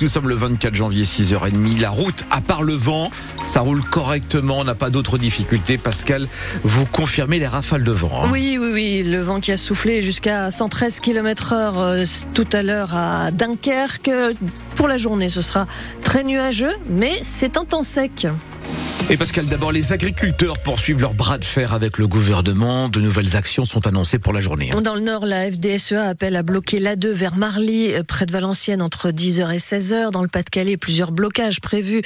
Nous 0.00 0.08
sommes 0.08 0.28
le 0.28 0.34
24 0.34 0.74
janvier, 0.74 1.04
6h30. 1.04 1.80
La 1.80 1.90
route, 1.90 2.24
à 2.32 2.40
part 2.40 2.64
le 2.64 2.72
vent, 2.72 3.10
ça 3.46 3.60
roule 3.60 3.80
correctement. 3.84 4.58
On 4.58 4.64
n'a 4.64 4.74
pas 4.74 4.90
d'autres 4.90 5.18
difficultés. 5.18 5.78
Pascal, 5.78 6.26
vous 6.64 6.84
confirmez 6.84 7.38
les 7.38 7.46
rafales 7.46 7.84
de 7.84 7.92
vent. 7.92 8.24
Hein 8.24 8.28
oui, 8.32 8.58
oui, 8.60 8.70
oui. 8.72 9.02
Le 9.04 9.20
vent 9.20 9.38
qui 9.38 9.52
a 9.52 9.56
soufflé 9.56 10.02
jusqu'à 10.02 10.50
113 10.50 10.98
km 10.98 11.52
heure 11.52 11.78
euh, 11.78 12.02
tout 12.34 12.48
à 12.52 12.64
l'heure 12.64 12.96
à 12.96 13.30
Dunkerque. 13.30 14.10
Pour 14.74 14.88
la 14.88 14.98
journée, 14.98 15.28
ce 15.28 15.42
sera 15.42 15.68
très 16.02 16.24
nuageux, 16.24 16.74
mais 16.90 17.20
c'est 17.22 17.56
un 17.56 17.64
temps 17.64 17.84
sec. 17.84 18.26
Et 19.12 19.18
Pascal, 19.18 19.44
d'abord, 19.44 19.72
les 19.72 19.92
agriculteurs 19.92 20.56
poursuivent 20.56 21.02
leur 21.02 21.12
bras 21.12 21.36
de 21.36 21.44
fer 21.44 21.74
avec 21.74 21.98
le 21.98 22.06
gouvernement. 22.06 22.88
De 22.88 22.98
nouvelles 22.98 23.36
actions 23.36 23.66
sont 23.66 23.86
annoncées 23.86 24.18
pour 24.18 24.32
la 24.32 24.40
journée. 24.40 24.70
Dans 24.82 24.94
le 24.94 25.02
Nord, 25.02 25.26
la 25.26 25.50
FDSEA 25.50 26.08
appelle 26.08 26.34
à 26.34 26.42
bloquer 26.42 26.80
l'A2 26.80 27.08
vers 27.08 27.36
Marly, 27.36 27.92
euh, 27.92 28.04
près 28.04 28.24
de 28.24 28.32
Valenciennes, 28.32 28.80
entre 28.80 29.10
10h 29.10 29.52
et 29.52 29.58
16h. 29.58 30.12
Dans 30.12 30.22
le 30.22 30.28
Pas-de-Calais, 30.28 30.78
plusieurs 30.78 31.12
blocages 31.12 31.60
prévus 31.60 32.00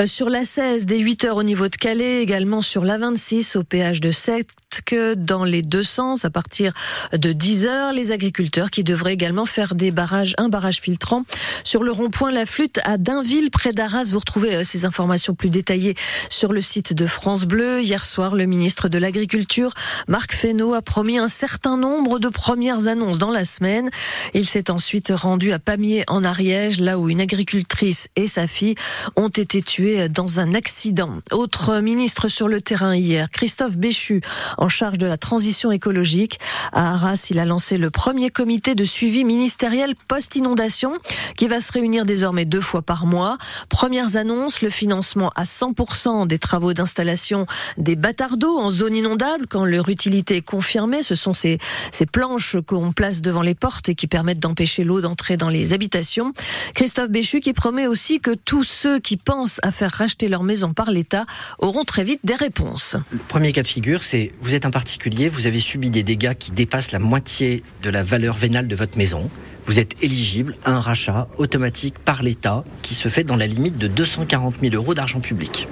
euh, 0.00 0.06
sur 0.06 0.30
la 0.30 0.42
16 0.42 0.84
dès 0.84 0.98
8h 0.98 1.30
au 1.30 1.44
niveau 1.44 1.68
de 1.68 1.76
Calais, 1.76 2.22
également 2.22 2.60
sur 2.60 2.84
la 2.84 2.98
26 2.98 3.54
au 3.54 3.62
péage 3.62 4.00
de 4.00 4.10
Sète 4.10 4.48
que 4.84 5.14
dans 5.14 5.44
les 5.44 5.62
deux 5.62 5.82
sens 5.82 6.24
à 6.24 6.30
partir 6.30 6.72
de 7.12 7.32
10h. 7.32 7.94
Les 7.94 8.12
agriculteurs 8.12 8.70
qui 8.70 8.84
devraient 8.84 9.12
également 9.12 9.46
faire 9.46 9.74
des 9.74 9.90
barrages, 9.90 10.34
un 10.38 10.48
barrage 10.48 10.80
filtrant 10.80 11.24
sur 11.64 11.82
le 11.82 11.92
rond-point 11.92 12.30
La 12.30 12.46
Flûte 12.46 12.80
à 12.84 12.98
Dainville, 12.98 13.50
près 13.50 13.72
d'Arras. 13.72 14.04
Vous 14.10 14.18
retrouvez 14.18 14.56
euh, 14.56 14.64
ces 14.64 14.84
informations 14.84 15.34
plus 15.34 15.50
détaillées 15.50 15.94
sur 16.28 16.47
le 16.52 16.62
site 16.62 16.92
de 16.92 17.06
France 17.06 17.44
Bleu. 17.44 17.82
Hier 17.82 18.04
soir, 18.04 18.34
le 18.34 18.46
ministre 18.46 18.88
de 18.88 18.98
l'Agriculture, 18.98 19.72
Marc 20.06 20.32
Fesneau, 20.32 20.74
a 20.74 20.82
promis 20.82 21.18
un 21.18 21.28
certain 21.28 21.76
nombre 21.76 22.18
de 22.18 22.28
premières 22.28 22.86
annonces 22.86 23.18
dans 23.18 23.30
la 23.30 23.44
semaine. 23.44 23.90
Il 24.34 24.44
s'est 24.44 24.70
ensuite 24.70 25.12
rendu 25.14 25.52
à 25.52 25.58
Pamiers 25.58 26.04
en 26.06 26.24
Ariège, 26.24 26.80
là 26.80 26.98
où 26.98 27.08
une 27.08 27.20
agricultrice 27.20 28.08
et 28.16 28.26
sa 28.26 28.46
fille 28.46 28.74
ont 29.16 29.28
été 29.28 29.62
tuées 29.62 30.08
dans 30.08 30.40
un 30.40 30.54
accident. 30.54 31.18
Autre 31.32 31.80
ministre 31.80 32.28
sur 32.28 32.48
le 32.48 32.60
terrain 32.60 32.94
hier, 32.94 33.30
Christophe 33.30 33.76
Béchu, 33.76 34.20
en 34.56 34.68
charge 34.68 34.98
de 34.98 35.06
la 35.06 35.18
transition 35.18 35.72
écologique. 35.72 36.38
À 36.72 36.94
Arras, 36.94 37.26
il 37.30 37.38
a 37.38 37.44
lancé 37.44 37.76
le 37.78 37.90
premier 37.90 38.30
comité 38.30 38.74
de 38.74 38.84
suivi 38.84 39.24
ministériel 39.24 39.94
post-inondation 40.06 40.92
qui 41.36 41.48
va 41.48 41.60
se 41.60 41.72
réunir 41.72 42.04
désormais 42.04 42.44
deux 42.44 42.60
fois 42.60 42.82
par 42.82 43.06
mois. 43.06 43.38
Premières 43.68 44.16
annonces, 44.16 44.62
le 44.62 44.70
financement 44.70 45.30
à 45.34 45.44
100% 45.44 46.26
des 46.28 46.38
travaux 46.38 46.72
d'installation 46.72 47.46
des 47.76 47.96
bâtards 47.96 48.36
d'eau 48.36 48.58
en 48.58 48.70
zone 48.70 48.94
inondable 48.94 49.46
quand 49.48 49.64
leur 49.64 49.88
utilité 49.88 50.36
est 50.36 50.42
confirmée. 50.42 51.02
Ce 51.02 51.14
sont 51.14 51.34
ces, 51.34 51.58
ces 51.92 52.06
planches 52.06 52.56
qu'on 52.66 52.92
place 52.92 53.22
devant 53.22 53.42
les 53.42 53.54
portes 53.54 53.88
et 53.88 53.94
qui 53.94 54.06
permettent 54.06 54.40
d'empêcher 54.40 54.84
l'eau 54.84 55.00
d'entrer 55.00 55.36
dans 55.36 55.48
les 55.48 55.72
habitations. 55.72 56.32
Christophe 56.74 57.10
Béchu 57.10 57.40
qui 57.40 57.52
promet 57.52 57.86
aussi 57.86 58.20
que 58.20 58.34
tous 58.34 58.64
ceux 58.64 59.00
qui 59.00 59.16
pensent 59.16 59.60
à 59.62 59.72
faire 59.72 59.90
racheter 59.90 60.28
leur 60.28 60.42
maison 60.42 60.72
par 60.72 60.90
l'État 60.90 61.24
auront 61.58 61.84
très 61.84 62.04
vite 62.04 62.20
des 62.24 62.36
réponses. 62.36 62.96
Le 63.10 63.18
premier 63.18 63.52
cas 63.52 63.62
de 63.62 63.66
figure, 63.66 64.02
c'est 64.02 64.32
vous 64.40 64.54
êtes 64.54 64.66
un 64.66 64.70
particulier, 64.70 65.28
vous 65.28 65.46
avez 65.46 65.60
subi 65.60 65.90
des 65.90 66.02
dégâts 66.02 66.34
qui 66.34 66.52
dépassent 66.52 66.92
la 66.92 66.98
moitié 66.98 67.62
de 67.82 67.90
la 67.90 68.02
valeur 68.02 68.36
vénale 68.36 68.68
de 68.68 68.76
votre 68.76 68.98
maison 68.98 69.30
vous 69.68 69.78
êtes 69.78 70.02
éligible 70.02 70.56
à 70.64 70.72
un 70.72 70.80
rachat 70.80 71.28
automatique 71.36 71.98
par 71.98 72.22
l'État 72.22 72.64
qui 72.80 72.94
se 72.94 73.08
fait 73.08 73.22
dans 73.22 73.36
la 73.36 73.46
limite 73.46 73.76
de 73.76 73.86
240 73.86 74.54
000 74.62 74.74
euros 74.74 74.94
d'argent 74.94 75.20
public. 75.20 75.68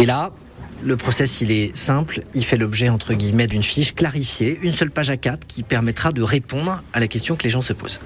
Et 0.00 0.06
là, 0.06 0.30
le 0.82 0.96
process, 0.96 1.42
il 1.42 1.50
est 1.50 1.76
simple. 1.76 2.22
Il 2.34 2.42
fait 2.42 2.56
l'objet, 2.56 2.88
entre 2.88 3.12
guillemets, 3.12 3.46
d'une 3.46 3.62
fiche 3.62 3.94
clarifiée, 3.94 4.58
une 4.62 4.72
seule 4.72 4.90
page 4.90 5.10
à 5.10 5.18
4 5.18 5.46
qui 5.46 5.62
permettra 5.62 6.10
de 6.10 6.22
répondre 6.22 6.82
à 6.94 7.00
la 7.00 7.06
question 7.06 7.36
que 7.36 7.42
les 7.42 7.50
gens 7.50 7.60
se 7.60 7.74
posent. 7.74 8.00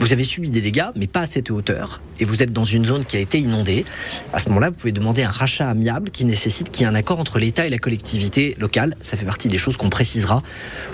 Vous 0.00 0.14
avez 0.14 0.24
subi 0.24 0.48
des 0.48 0.62
dégâts, 0.62 0.86
mais 0.96 1.06
pas 1.06 1.20
à 1.20 1.26
cette 1.26 1.50
hauteur, 1.50 2.00
et 2.18 2.24
vous 2.24 2.42
êtes 2.42 2.54
dans 2.54 2.64
une 2.64 2.86
zone 2.86 3.04
qui 3.04 3.18
a 3.18 3.20
été 3.20 3.38
inondée. 3.38 3.84
À 4.32 4.38
ce 4.38 4.48
moment-là, 4.48 4.70
vous 4.70 4.76
pouvez 4.76 4.92
demander 4.92 5.24
un 5.24 5.30
rachat 5.30 5.68
amiable 5.68 6.10
qui 6.10 6.24
nécessite 6.24 6.70
qu'il 6.70 6.82
y 6.82 6.84
ait 6.84 6.90
un 6.90 6.94
accord 6.94 7.20
entre 7.20 7.38
l'État 7.38 7.66
et 7.66 7.68
la 7.68 7.76
collectivité 7.76 8.56
locale. 8.58 8.96
Ça 9.02 9.18
fait 9.18 9.26
partie 9.26 9.48
des 9.48 9.58
choses 9.58 9.76
qu'on 9.76 9.90
précisera 9.90 10.42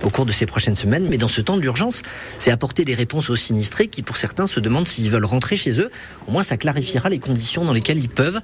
au 0.02 0.10
cours 0.10 0.26
de 0.26 0.32
ces 0.32 0.44
prochaines 0.44 0.74
semaines. 0.74 1.06
Mais 1.08 1.18
dans 1.18 1.28
ce 1.28 1.40
temps 1.40 1.56
d'urgence, 1.56 2.02
c'est 2.40 2.50
apporter 2.50 2.84
des 2.84 2.94
réponses 2.94 3.30
aux 3.30 3.36
sinistrés 3.36 3.86
qui, 3.86 4.02
pour 4.02 4.16
certains, 4.16 4.48
se 4.48 4.58
demandent 4.58 4.88
s'ils 4.88 5.08
veulent 5.08 5.24
rentrer 5.24 5.54
chez 5.54 5.80
eux. 5.80 5.92
Au 6.26 6.32
moins, 6.32 6.42
ça 6.42 6.56
clarifiera 6.56 7.08
les 7.08 7.20
conditions 7.20 7.64
dans 7.64 7.72
lesquelles 7.72 8.00
ils 8.00 8.08
peuvent 8.08 8.40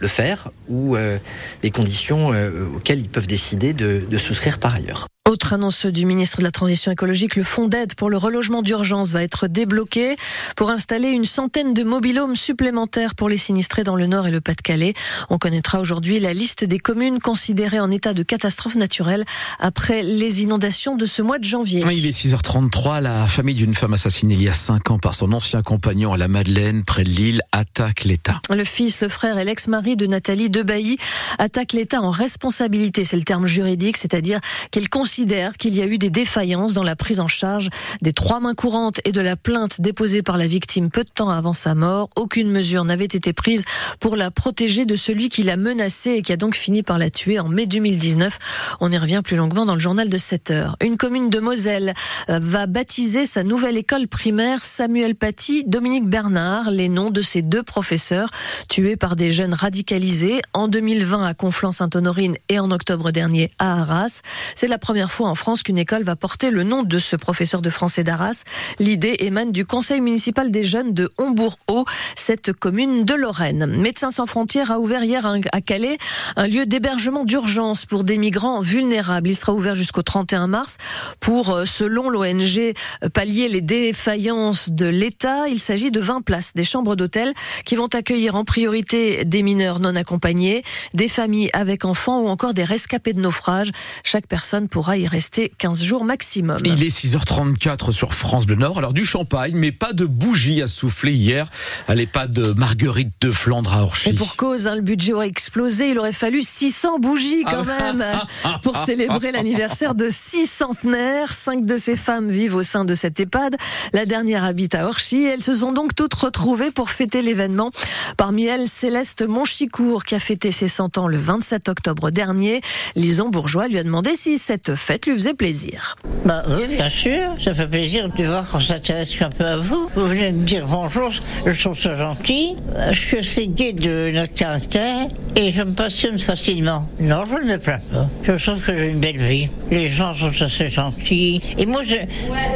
le 0.00 0.08
faire 0.08 0.50
ou 0.68 0.96
euh, 0.96 1.18
les 1.62 1.70
conditions 1.70 2.32
euh, 2.32 2.66
auxquelles 2.74 3.00
ils 3.00 3.08
peuvent 3.08 3.28
décider 3.28 3.72
de, 3.72 4.02
de 4.10 4.18
souscrire 4.18 4.58
par 4.58 4.74
ailleurs. 4.74 5.06
Autre 5.30 5.52
annonce 5.52 5.86
du 5.86 6.04
ministre 6.04 6.38
de 6.38 6.42
la 6.42 6.50
Transition 6.50 6.90
écologique, 6.90 7.36
le 7.36 7.44
fonds 7.44 7.68
d'aide 7.68 7.94
pour 7.94 8.10
le 8.10 8.16
relogement 8.16 8.60
d'urgence 8.60 9.12
va 9.12 9.22
être 9.22 9.46
débloqué 9.46 10.16
pour 10.56 10.70
installer 10.70 11.10
une 11.10 11.24
centaine 11.24 11.74
de 11.74 11.84
mobilhomes 11.84 12.34
supplémentaires 12.34 13.14
pour 13.14 13.28
les 13.28 13.36
sinistrés 13.36 13.84
dans 13.84 13.94
le 13.94 14.06
Nord 14.06 14.26
et 14.26 14.32
le 14.32 14.40
Pas-de-Calais. 14.40 14.94
On 15.30 15.38
connaîtra 15.38 15.78
aujourd'hui 15.78 16.18
la 16.18 16.34
liste 16.34 16.64
des 16.64 16.80
communes 16.80 17.20
considérées 17.20 17.78
en 17.78 17.92
état 17.92 18.14
de 18.14 18.24
catastrophe 18.24 18.74
naturelle 18.74 19.24
après 19.60 20.02
les 20.02 20.42
inondations 20.42 20.96
de 20.96 21.06
ce 21.06 21.22
mois 21.22 21.38
de 21.38 21.44
janvier. 21.44 21.84
il 21.92 22.04
est 22.04 22.10
6h33. 22.10 23.00
La 23.00 23.28
famille 23.28 23.54
d'une 23.54 23.76
femme 23.76 23.94
assassinée 23.94 24.34
il 24.34 24.42
y 24.42 24.48
a 24.48 24.54
5 24.54 24.90
ans 24.90 24.98
par 24.98 25.14
son 25.14 25.32
ancien 25.32 25.62
compagnon 25.62 26.12
à 26.12 26.16
la 26.16 26.26
Madeleine, 26.26 26.82
près 26.82 27.04
de 27.04 27.10
Lille, 27.10 27.42
attaque 27.52 28.02
l'État. 28.02 28.40
Le 28.50 28.64
fils, 28.64 29.00
le 29.00 29.08
frère 29.08 29.38
et 29.38 29.44
l'ex-mari 29.44 29.94
de 29.94 30.06
Nathalie 30.06 30.50
Debailly 30.50 30.98
attaquent 31.38 31.74
l'État 31.74 32.02
en 32.02 32.10
responsabilité. 32.10 33.04
C'est 33.04 33.16
le 33.16 33.22
terme 33.22 33.46
juridique, 33.46 33.96
c'est-à-dire 33.96 34.40
qu'ils 34.72 34.88
considère 35.12 35.58
qu'il 35.58 35.74
y 35.76 35.82
a 35.82 35.86
eu 35.86 35.98
des 35.98 36.08
défaillances 36.08 36.72
dans 36.72 36.82
la 36.82 36.96
prise 36.96 37.20
en 37.20 37.28
charge 37.28 37.68
des 38.00 38.14
trois 38.14 38.40
mains 38.40 38.54
courantes 38.54 38.98
et 39.04 39.12
de 39.12 39.20
la 39.20 39.36
plainte 39.36 39.78
déposée 39.78 40.22
par 40.22 40.38
la 40.38 40.46
victime 40.46 40.88
peu 40.88 41.04
de 41.04 41.10
temps 41.10 41.28
avant 41.28 41.52
sa 41.52 41.74
mort. 41.74 42.08
Aucune 42.16 42.50
mesure 42.50 42.82
n'avait 42.86 43.04
été 43.04 43.34
prise 43.34 43.66
pour 44.00 44.16
la 44.16 44.30
protéger 44.30 44.86
de 44.86 44.96
celui 44.96 45.28
qui 45.28 45.42
l'a 45.42 45.58
menacée 45.58 46.12
et 46.12 46.22
qui 46.22 46.32
a 46.32 46.38
donc 46.38 46.56
fini 46.56 46.82
par 46.82 46.96
la 46.96 47.10
tuer 47.10 47.38
en 47.38 47.50
mai 47.50 47.66
2019. 47.66 48.38
On 48.80 48.90
y 48.90 48.96
revient 48.96 49.20
plus 49.22 49.36
longuement 49.36 49.66
dans 49.66 49.74
le 49.74 49.80
journal 49.80 50.08
de 50.08 50.16
7 50.16 50.50
heures. 50.50 50.76
Une 50.80 50.96
commune 50.96 51.28
de 51.28 51.40
Moselle 51.40 51.92
euh, 52.30 52.38
va 52.40 52.66
baptiser 52.66 53.26
sa 53.26 53.42
nouvelle 53.42 53.76
école 53.76 54.08
primaire 54.08 54.64
Samuel 54.64 55.14
Paty, 55.14 55.64
Dominique 55.66 56.08
Bernard, 56.08 56.70
les 56.70 56.88
noms 56.88 57.10
de 57.10 57.20
ces 57.20 57.42
deux 57.42 57.62
professeurs 57.62 58.30
tués 58.70 58.96
par 58.96 59.14
des 59.14 59.30
jeunes 59.30 59.52
radicalisés 59.52 60.40
en 60.54 60.68
2020 60.68 61.22
à 61.22 61.34
Conflans-Sainte-Honorine 61.34 62.36
et 62.48 62.58
en 62.58 62.70
octobre 62.70 63.10
dernier 63.10 63.50
à 63.58 63.82
Arras. 63.82 64.22
C'est 64.54 64.68
la 64.68 64.78
première 64.78 65.01
fois 65.10 65.28
en 65.28 65.34
France 65.34 65.62
qu'une 65.62 65.78
école 65.78 66.02
va 66.02 66.16
porter 66.16 66.50
le 66.50 66.62
nom 66.62 66.82
de 66.82 66.98
ce 66.98 67.16
professeur 67.16 67.62
de 67.62 67.70
français 67.70 68.04
d'Arras. 68.04 68.44
L'idée 68.78 69.16
émane 69.20 69.52
du 69.52 69.66
conseil 69.66 70.00
municipal 70.00 70.50
des 70.50 70.64
jeunes 70.64 70.94
de 70.94 71.10
Hombourg-Haut, 71.18 71.84
cette 72.14 72.52
commune 72.52 73.04
de 73.04 73.14
Lorraine. 73.14 73.66
Médecins 73.66 74.10
sans 74.10 74.26
frontières 74.26 74.70
a 74.70 74.78
ouvert 74.78 75.04
hier 75.04 75.26
à 75.26 75.60
Calais 75.60 75.98
un 76.36 76.46
lieu 76.46 76.66
d'hébergement 76.66 77.24
d'urgence 77.24 77.86
pour 77.86 78.04
des 78.04 78.18
migrants 78.18 78.60
vulnérables. 78.60 79.28
Il 79.28 79.36
sera 79.36 79.52
ouvert 79.52 79.74
jusqu'au 79.74 80.02
31 80.02 80.46
mars 80.46 80.76
pour, 81.20 81.50
euh, 81.50 81.64
selon 81.64 82.10
l'ONG, 82.10 82.74
pallier 83.14 83.48
les 83.48 83.60
défaillances 83.60 84.70
de 84.70 84.86
l'État. 84.86 85.48
Il 85.48 85.58
s'agit 85.58 85.90
de 85.90 86.00
20 86.00 86.22
places, 86.22 86.52
des 86.54 86.64
chambres 86.64 86.96
d'hôtel 86.96 87.32
qui 87.64 87.76
vont 87.76 87.88
accueillir 87.88 88.36
en 88.36 88.44
priorité 88.44 89.24
des 89.24 89.42
mineurs 89.42 89.80
non 89.80 89.96
accompagnés, 89.96 90.62
des 90.94 91.08
familles 91.08 91.50
avec 91.52 91.84
enfants 91.84 92.20
ou 92.20 92.28
encore 92.28 92.54
des 92.54 92.64
rescapés 92.64 93.12
de 93.12 93.20
naufrage. 93.20 93.70
Chaque 94.04 94.26
personne 94.26 94.68
pourra 94.68 94.91
y 94.96 95.08
rester 95.08 95.52
15 95.58 95.82
jours 95.82 96.04
maximum. 96.04 96.58
Il 96.64 96.82
est 96.82 96.96
6h34 96.96 97.92
sur 97.92 98.14
France 98.14 98.46
Bleu 98.46 98.56
Nord. 98.56 98.78
Alors 98.78 98.92
du 98.92 99.04
champagne, 99.04 99.52
mais 99.54 99.72
pas 99.72 99.92
de 99.92 100.04
bougies 100.04 100.62
à 100.62 100.66
souffler 100.66 101.12
hier 101.12 101.48
à 101.88 101.94
l'EHPAD 101.94 102.32
de 102.32 102.52
Marguerite 102.52 103.12
de 103.20 103.32
Flandre 103.32 103.72
à 103.72 103.82
Orchy. 103.82 104.10
Et 104.10 104.12
pour 104.14 104.36
cause, 104.36 104.66
hein, 104.66 104.74
le 104.74 104.82
budget 104.82 105.12
aurait 105.12 105.28
explosé. 105.28 105.90
Il 105.90 105.98
aurait 105.98 106.12
fallu 106.12 106.42
600 106.42 106.98
bougies 106.98 107.44
quand 107.44 107.64
ah. 107.68 107.92
même 107.92 108.04
pour 108.62 108.76
célébrer 108.76 109.32
l'anniversaire 109.32 109.94
de 109.94 110.08
six 110.10 110.46
centenaires. 110.46 111.32
Cinq 111.32 111.64
de 111.66 111.76
ces 111.76 111.96
femmes 111.96 112.30
vivent 112.30 112.54
au 112.54 112.62
sein 112.62 112.84
de 112.84 112.94
cette 112.94 113.18
EHPAD. 113.20 113.56
La 113.92 114.06
dernière 114.06 114.44
habite 114.44 114.74
à 114.74 114.86
Orchy. 114.86 115.24
Elles 115.24 115.42
se 115.42 115.54
sont 115.54 115.72
donc 115.72 115.94
toutes 115.94 116.14
retrouvées 116.14 116.70
pour 116.70 116.90
fêter 116.90 117.22
l'événement. 117.22 117.70
Parmi 118.16 118.46
elles, 118.46 118.68
Céleste 118.68 119.22
Monchicourt 119.22 120.04
qui 120.04 120.14
a 120.14 120.20
fêté 120.20 120.50
ses 120.50 120.68
100 120.68 120.98
ans 120.98 121.08
le 121.08 121.18
27 121.18 121.68
octobre 121.68 122.10
dernier. 122.10 122.60
Lison 122.96 123.28
Bourgeois 123.28 123.68
lui 123.68 123.78
a 123.78 123.84
demandé 123.84 124.14
si 124.14 124.38
cette 124.38 124.74
fête 124.82 125.06
lui 125.06 125.14
faisait 125.14 125.34
plaisir. 125.34 125.94
Bah 126.24 126.42
oui, 126.48 126.76
bien 126.76 126.90
sûr, 126.90 127.36
ça 127.42 127.54
fait 127.54 127.68
plaisir 127.68 128.08
de 128.08 128.24
voir 128.24 128.48
qu'on 128.50 128.60
s'intéresse 128.60 129.14
un 129.20 129.30
peu 129.30 129.44
à 129.44 129.56
vous. 129.56 129.88
Vous 129.94 130.06
venez 130.06 130.32
me 130.32 130.44
dire 130.44 130.66
bonjour, 130.66 131.10
je 131.46 131.60
trouve 131.60 131.78
ça 131.78 131.96
gentil. 131.96 132.56
Je 132.90 132.98
suis 132.98 133.18
assez 133.18 133.46
gai 133.46 133.72
de 133.72 134.10
notre 134.12 134.34
caractère 134.34 135.06
et 135.36 135.52
je 135.52 135.62
me 135.62 135.72
passionne 135.72 136.18
facilement. 136.18 136.88
Non, 137.00 137.24
je 137.26 137.46
ne 137.46 137.52
me 137.52 137.58
plains 137.58 137.78
pas. 137.92 138.08
Je 138.24 138.44
trouve 138.44 138.60
que 138.60 138.76
j'ai 138.76 138.90
une 138.90 139.00
belle 139.00 139.18
vie. 139.18 139.48
Les 139.70 139.88
gens 139.88 140.14
sont 140.14 140.42
assez 140.42 140.68
gentils. 140.68 141.40
Et 141.58 141.66
moi, 141.66 141.82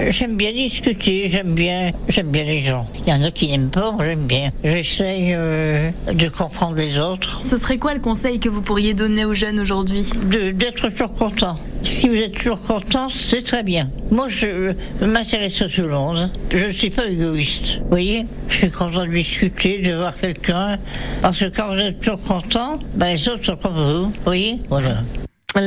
j'aime 0.08 0.36
bien 0.36 0.52
discuter, 0.52 1.28
j'aime 1.28 1.54
bien, 1.54 1.92
j'aime 2.08 2.30
bien 2.32 2.44
les 2.44 2.60
gens. 2.60 2.88
Il 3.06 3.12
y 3.12 3.16
en 3.16 3.22
a 3.22 3.30
qui 3.30 3.48
n'aiment 3.48 3.70
pas, 3.70 3.92
moi 3.92 4.04
j'aime 4.04 4.26
bien. 4.26 4.50
J'essaye 4.64 5.32
euh, 5.32 5.90
de 6.12 6.28
comprendre 6.28 6.76
les 6.76 6.98
autres. 6.98 7.38
Ce 7.42 7.56
serait 7.56 7.78
quoi 7.78 7.94
le 7.94 8.00
conseil 8.00 8.40
que 8.40 8.48
vous 8.48 8.62
pourriez 8.62 8.94
donner 8.94 9.24
aux 9.24 9.34
jeunes 9.34 9.60
aujourd'hui? 9.60 10.10
D'être 10.24 10.88
toujours 10.88 11.12
content. 11.12 11.58
Si 11.82 12.08
vous 12.08 12.16
êtes 12.16 12.32
toujours 12.32 12.60
content, 12.60 13.08
c'est 13.08 13.42
très 13.42 13.62
bien. 13.62 13.90
Moi, 14.10 14.28
je 14.28 14.72
m'intéresse 15.00 15.62
à 15.62 15.68
tout 15.68 15.82
le 15.82 15.88
monde. 15.88 16.30
Je 16.52 16.66
ne 16.66 16.72
suis 16.72 16.90
pas 16.90 17.06
égoïste. 17.06 17.78
Vous 17.82 17.88
voyez 17.90 18.26
Je 18.48 18.56
suis 18.56 18.70
content 18.70 19.06
de 19.06 19.12
discuter, 19.12 19.78
de 19.78 19.94
voir 19.94 20.16
quelqu'un. 20.16 20.78
Parce 21.22 21.38
que 21.38 21.46
quand 21.46 21.74
vous 21.74 21.80
êtes 21.80 22.00
toujours 22.00 22.22
content, 22.22 22.78
ben, 22.94 23.12
les 23.12 23.28
autres 23.28 23.44
sont 23.44 23.56
comme 23.56 23.74
vous. 23.74 24.04
Vous 24.06 24.12
voyez 24.24 24.58
Voilà. 24.68 24.98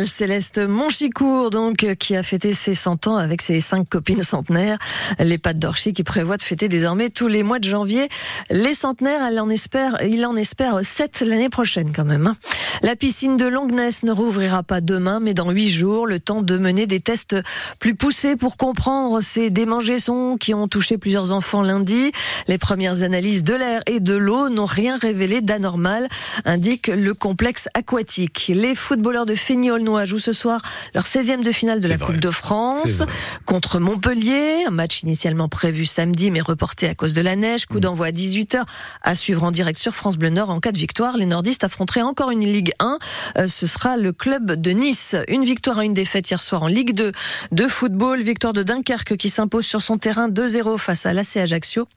Céleste 0.06 0.59
Monchicourt, 0.59 1.50
donc, 1.50 1.95
qui 1.97 2.15
a 2.15 2.21
fêté 2.21 2.53
ses 2.53 2.75
100 2.75 3.07
ans 3.07 3.18
avec 3.18 3.41
ses 3.41 3.59
cinq 3.59 3.89
copines 3.89 4.21
centenaires. 4.21 4.77
Les 5.18 5.39
pattes 5.39 5.57
d'Orchy 5.57 5.94
qui 5.94 6.03
prévoit 6.03 6.38
de 6.38 6.44
fêter 6.44 6.69
désormais 6.69 7.09
tous 7.09 7.27
les 7.27 7.41
mois 7.41 7.57
de 7.57 7.68
janvier. 7.68 8.07
Les 8.51 8.74
centenaires, 8.74 9.25
elle 9.25 9.39
en 9.39 9.50
espère, 9.50 9.97
il 10.03 10.24
en 10.25 10.36
espère 10.36 10.80
sept 10.83 11.21
l'année 11.21 11.50
prochaine 11.50 11.91
quand 11.95 12.06
même. 12.06 12.27
Hein. 12.27 12.36
La 12.81 12.95
piscine 12.95 13.36
de 13.36 13.45
Longness 13.45 14.03
ne 14.03 14.12
rouvrira 14.12 14.63
pas 14.63 14.80
demain, 14.80 15.19
mais 15.19 15.33
dans 15.33 15.50
huit 15.50 15.69
jours, 15.69 16.06
le 16.06 16.19
temps 16.19 16.44
de 16.44 16.57
mener 16.57 16.85
des 16.85 17.00
tests 17.00 17.35
plus 17.80 17.95
poussés 17.95 18.35
pour 18.35 18.57
comprendre 18.57 19.21
ces 19.21 19.50
démangeaisons 19.50 20.38
qui 20.38 20.53
ont 20.53 20.68
touché 20.68 20.97
plusieurs 20.97 21.31
enfants 21.31 21.63
lundi. 21.63 22.12
Les 22.47 22.57
premières 22.57 23.01
analyses 23.01 23.44
de 23.44 23.56
l'air 23.56 23.81
et 23.88 24.00
de 24.00 24.15
l'eau 24.15 24.50
n'ont 24.50 24.65
rien 24.65 24.97
révélé 24.97 25.42
d'anormal, 25.42 26.07
indique 26.45 26.88
le 26.88 27.13
complexe 27.13 27.68
aquatique. 27.74 28.51
Les 28.53 28.75
footballeurs 28.75 29.25
de 29.25 29.35
Feignol 29.35 29.78
jouent 30.05 30.19
ce 30.19 30.33
soir 30.33 30.61
leur 30.93 31.05
16e 31.05 31.43
de 31.43 31.51
finale 31.51 31.81
de 31.81 31.87
la 31.87 31.97
Coupe 31.97 32.19
de 32.19 32.29
France 32.29 33.03
contre 33.45 33.79
Montpellier. 33.79 34.65
Un 34.67 34.71
match 34.71 35.03
initialement 35.03 35.49
prévu 35.49 35.85
samedi 35.85 36.31
mais 36.31 36.41
reporté 36.41 36.87
à 36.87 36.95
cause 36.95 37.13
de 37.13 37.21
la 37.21 37.35
neige. 37.35 37.65
Coup 37.65 37.77
mm. 37.77 37.81
d'envoi 37.81 38.07
à 38.07 38.11
18h 38.11 38.63
à 39.03 39.15
suivre 39.15 39.43
en 39.43 39.51
direct 39.51 39.79
sur 39.79 39.93
France 39.93 40.17
Bleu 40.17 40.29
Nord. 40.29 40.49
En 40.49 40.59
cas 40.59 40.71
de 40.71 40.77
victoire, 40.77 41.17
les 41.17 41.25
nordistes 41.25 41.63
affronteraient 41.63 42.01
encore 42.01 42.31
une 42.31 42.41
Ligue 42.41 42.71
1. 42.79 42.97
Euh, 43.37 43.47
ce 43.47 43.67
sera 43.67 43.97
le 43.97 44.11
club 44.11 44.51
de 44.51 44.71
Nice. 44.71 45.15
Une 45.27 45.43
victoire 45.43 45.79
à 45.79 45.85
une 45.85 45.93
défaite 45.93 46.29
hier 46.29 46.41
soir 46.41 46.63
en 46.63 46.67
Ligue 46.67 46.93
2 46.93 47.11
de 47.51 47.67
football. 47.67 48.21
Victoire 48.21 48.53
de 48.53 48.63
Dunkerque 48.63 49.17
qui 49.17 49.29
s'impose 49.29 49.65
sur 49.65 49.81
son 49.81 49.97
terrain 49.97 50.29
2-0 50.29 50.77
face 50.77 51.05
à 51.05 51.13
l'AC 51.13 51.37
Ajaccio. 51.37 51.87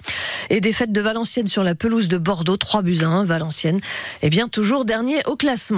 Et 0.50 0.61
défaite 0.61 0.93
de 0.93 1.00
Valenciennes 1.00 1.49
sur 1.49 1.62
la 1.62 1.75
pelouse 1.75 2.08
de 2.08 2.19
Bordeaux 2.19 2.56
3 2.56 2.82
buts 2.82 2.99
à 3.02 3.08
1. 3.08 3.25
Valenciennes, 3.25 3.81
eh 4.23 4.31
bien 4.31 4.49
toujours 4.49 4.85
dernier 4.85 5.23
au 5.26 5.37
classement. 5.37 5.62